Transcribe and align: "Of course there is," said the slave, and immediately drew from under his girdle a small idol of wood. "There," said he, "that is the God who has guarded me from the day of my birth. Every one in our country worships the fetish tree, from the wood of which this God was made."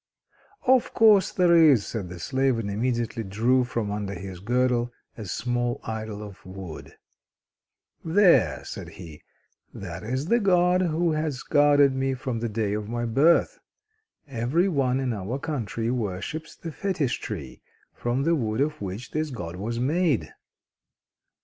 "Of 0.65 0.95
course 0.95 1.31
there 1.31 1.55
is," 1.55 1.85
said 1.85 2.09
the 2.09 2.17
slave, 2.17 2.57
and 2.57 2.71
immediately 2.71 3.23
drew 3.23 3.63
from 3.63 3.91
under 3.91 4.15
his 4.15 4.39
girdle 4.39 4.91
a 5.15 5.25
small 5.25 5.79
idol 5.83 6.23
of 6.23 6.43
wood. 6.43 6.95
"There," 8.03 8.65
said 8.65 8.89
he, 8.89 9.21
"that 9.75 10.01
is 10.03 10.25
the 10.25 10.39
God 10.39 10.81
who 10.81 11.11
has 11.11 11.43
guarded 11.43 11.93
me 11.93 12.15
from 12.15 12.39
the 12.39 12.49
day 12.49 12.73
of 12.73 12.89
my 12.89 13.05
birth. 13.05 13.59
Every 14.27 14.67
one 14.67 14.99
in 14.99 15.13
our 15.13 15.37
country 15.37 15.91
worships 15.91 16.55
the 16.55 16.71
fetish 16.71 17.19
tree, 17.19 17.61
from 17.93 18.23
the 18.23 18.33
wood 18.33 18.59
of 18.61 18.81
which 18.81 19.11
this 19.11 19.29
God 19.29 19.55
was 19.55 19.79
made." 19.79 20.33